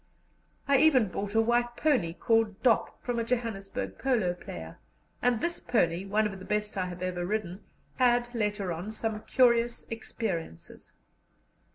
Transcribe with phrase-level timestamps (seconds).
[0.67, 4.79] I even bought a white pony, called Dop, from a Johannesburg polo player,
[5.21, 7.63] and this pony, one of the best I have ever ridden,
[7.97, 10.91] had later on some curious experiences.